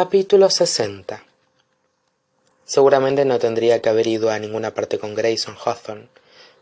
[0.00, 1.24] Capítulo 60
[2.64, 6.06] Seguramente no tendría que haber ido a ninguna parte con Grayson Hawthorne,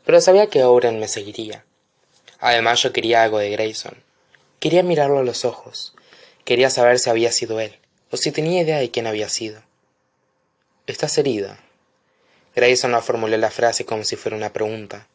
[0.06, 1.66] pero sabía que Oren me seguiría.
[2.38, 4.02] Además yo quería algo de Grayson.
[4.58, 5.94] Quería mirarlo a los ojos.
[6.46, 7.78] Quería saber si había sido él,
[8.10, 9.60] o si tenía idea de quién había sido.
[10.86, 11.58] ¿Estás herida?
[12.54, 15.08] Grayson no formuló la frase como si fuera una pregunta.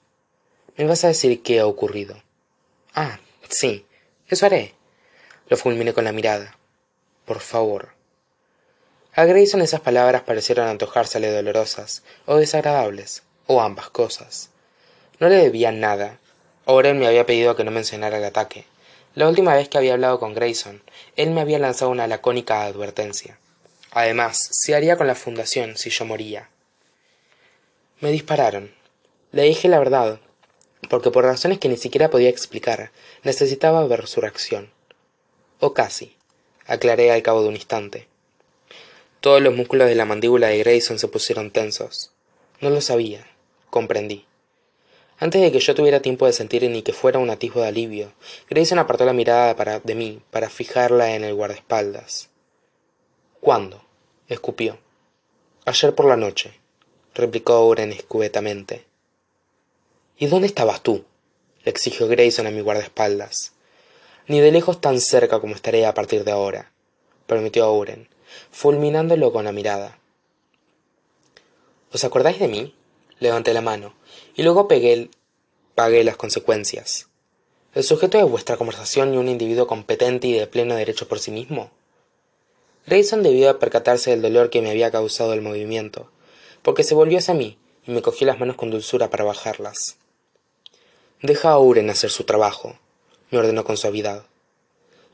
[0.78, 2.22] ¿Me vas a decir qué ha ocurrido?
[2.94, 3.20] Ah,
[3.50, 3.88] sí,
[4.28, 4.76] eso haré.
[5.48, 6.56] Lo fulminé con la mirada.
[7.26, 8.00] Por favor.
[9.14, 14.52] A Grayson esas palabras parecieron antojársele dolorosas, o desagradables, o ambas cosas.
[15.20, 16.20] No le debía nada.
[16.64, 18.66] Oren me había pedido que no mencionara el ataque.
[19.14, 20.82] La última vez que había hablado con Grayson,
[21.18, 23.38] él me había lanzado una lacónica advertencia.
[23.92, 26.50] Además, se haría con la fundación si yo moría.
[28.00, 28.74] Me dispararon.
[29.34, 30.22] Le dije la verdad,
[30.90, 32.92] porque por razones que ni siquiera podía explicar,
[33.24, 34.72] necesitaba ver su reacción.
[35.60, 36.16] O casi,
[36.66, 38.08] aclaré al cabo de un instante.
[39.22, 42.12] Todos los músculos de la mandíbula de Grayson se pusieron tensos.
[42.60, 43.28] No lo sabía,
[43.70, 44.26] comprendí.
[45.20, 48.14] Antes de que yo tuviera tiempo de sentir ni que fuera un atisbo de alivio,
[48.50, 52.30] Grayson apartó la mirada para, de mí para fijarla en el guardaespaldas.
[53.40, 53.84] ¿Cuándo?
[54.28, 54.80] escupió.
[55.66, 56.60] Ayer por la noche,
[57.14, 58.86] replicó Oren escubetamente.
[60.18, 61.06] ¿Y dónde estabas tú?
[61.64, 63.54] le exigió Grayson a mi guardaespaldas.
[64.26, 66.72] Ni de lejos tan cerca como estaré a partir de ahora,
[67.28, 68.10] prometió Oren,
[68.52, 70.00] fulminándolo con la mirada.
[71.94, 72.76] ¿Os acordáis de mí?
[73.20, 73.94] Levanté la mano,
[74.36, 75.10] y luego pegué,
[75.76, 77.08] pagué las consecuencias.
[77.74, 81.32] ¿El sujeto de vuestra conversación y un individuo competente y de pleno derecho por sí
[81.32, 81.72] mismo?
[82.88, 86.10] Grayson debió percatarse del dolor que me había causado el movimiento,
[86.62, 89.98] porque se volvió hacia mí y me cogió las manos con dulzura para bajarlas.
[91.22, 92.76] Deja a Uren hacer su trabajo,
[93.30, 94.26] me ordenó con suavidad.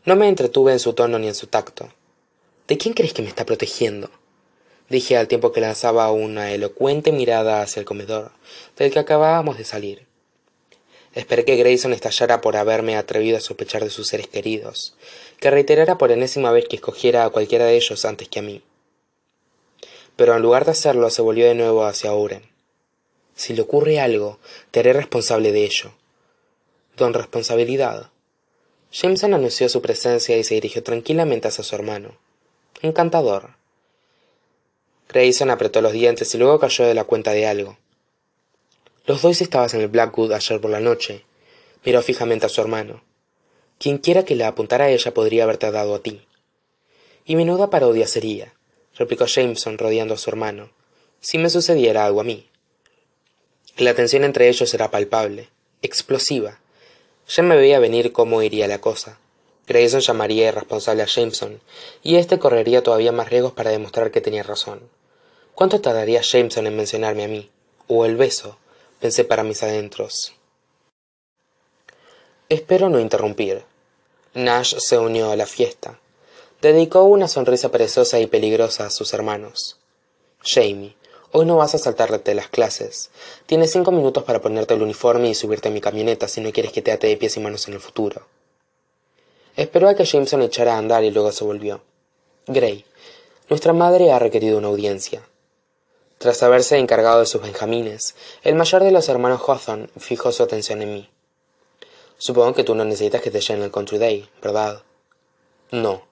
[0.05, 1.89] No me entretuve en su tono ni en su tacto.
[2.67, 4.09] ¿De quién crees que me está protegiendo?
[4.89, 8.31] dije al tiempo que lanzaba una elocuente mirada hacia el comedor,
[8.77, 10.05] del que acabábamos de salir.
[11.13, 14.95] Esperé que Grayson estallara por haberme atrevido a sospechar de sus seres queridos,
[15.39, 18.61] que reiterara por enésima vez que escogiera a cualquiera de ellos antes que a mí.
[20.15, 22.43] Pero en lugar de hacerlo, se volvió de nuevo hacia Oren.
[23.35, 24.39] Si le ocurre algo,
[24.71, 25.93] te haré responsable de ello.
[26.97, 28.09] Don responsabilidad.
[28.91, 32.17] Jameson anunció su presencia y se dirigió tranquilamente hacia su hermano.
[32.81, 33.55] Encantador.
[35.09, 37.77] Grayson apretó los dientes y luego cayó de la cuenta de algo.
[39.07, 41.23] Los dos estabas en el Blackwood ayer por la noche.
[41.83, 43.01] Miró fijamente a su hermano.
[43.79, 46.21] Quienquiera que la apuntara a ella podría haberte dado a ti.
[47.25, 48.53] Y menuda parodia sería,
[48.95, 50.69] replicó Jameson rodeando a su hermano,
[51.19, 52.47] si me sucediera algo a mí.
[53.77, 55.49] La tensión entre ellos era palpable,
[55.81, 56.59] explosiva.
[57.27, 59.19] Ya me veía venir cómo iría la cosa.
[59.67, 61.59] Grayson llamaría irresponsable a Jameson,
[62.01, 64.89] y éste correría todavía más riesgos para demostrar que tenía razón.
[65.55, 67.49] ¿Cuánto tardaría Jameson en mencionarme a mí?
[67.87, 68.57] O el beso,
[68.99, 70.33] pensé para mis adentros.
[72.47, 73.65] Espero no interrumpir.
[74.33, 75.99] Nash se unió a la fiesta.
[76.61, 79.77] Dedicó una sonrisa perezosa y peligrosa a sus hermanos.
[80.43, 80.95] Jamie,
[81.33, 83.09] hoy no vas a saltarte las clases.
[83.47, 86.71] Tienes cinco minutos para ponerte el uniforme y subirte a mi camioneta si no quieres
[86.71, 88.25] que te ate de pies y manos en el futuro.
[89.57, 91.81] Esperó a que Jameson echara a andar y luego se volvió.
[92.45, 92.85] Gray,
[93.49, 95.27] nuestra madre ha requerido una audiencia.
[96.19, 100.83] Tras haberse encargado de sus benjamines, el mayor de los hermanos Hawthorne fijó su atención
[100.83, 101.09] en mí.
[102.19, 104.83] Supongo que tú no necesitas que te llene el Country Day, ¿verdad?
[105.71, 106.03] No,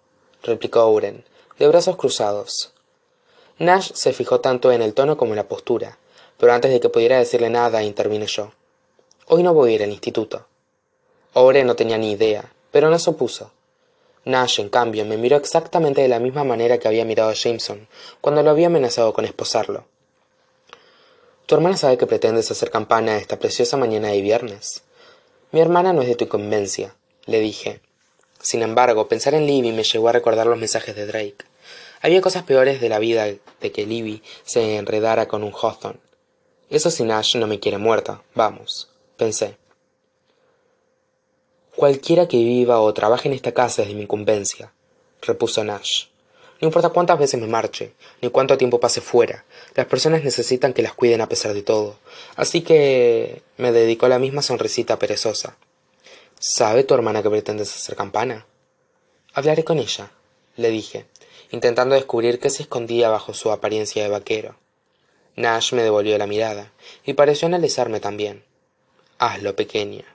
[0.42, 1.24] replicó Oren,
[1.60, 2.74] de brazos cruzados.
[3.60, 6.00] Nash se fijó tanto en el tono como en la postura,
[6.40, 8.54] pero antes de que pudiera decirle nada intervine yo.
[9.28, 10.48] Hoy no voy a ir al instituto.
[11.34, 13.54] Oren no tenía ni idea, pero no se opuso.
[14.26, 17.88] Nash, en cambio, me miró exactamente de la misma manera que había mirado a Jameson
[18.20, 19.86] cuando lo había amenazado con esposarlo.
[21.46, 24.84] Tu hermana sabe que pretendes hacer campana esta preciosa mañana de viernes.
[25.54, 26.94] Mi hermana no es de tu inconveniencia,
[27.28, 27.80] le dije.
[28.42, 31.46] Sin embargo, pensar en Libby me llevó a recordar los mensajes de Drake.
[32.02, 36.02] Había cosas peores de la vida de que Libby se enredara con un Hawthorne.
[36.70, 39.56] Eso si Nash no me quiere muerta, vamos, pensé.
[41.76, 44.72] Cualquiera que viva o trabaje en esta casa es de mi incumbencia,
[45.22, 46.06] repuso Nash.
[46.62, 47.92] No importa cuántas veces me marche,
[48.22, 49.44] ni cuánto tiempo pase fuera,
[49.76, 51.98] las personas necesitan que las cuiden a pesar de todo.
[52.38, 55.58] Así que me dedicó la misma sonrisita perezosa.
[56.40, 58.46] ¿Sabe tu hermana que pretendes hacer campana?
[59.34, 60.12] Hablaré con ella,
[60.56, 61.08] le dije,
[61.52, 64.56] intentando descubrir qué se escondía bajo su apariencia de vaquero.
[65.36, 66.72] Nash me devolvió la mirada,
[67.04, 68.46] y pareció analizarme también.
[69.18, 70.15] Hazlo, pequeña,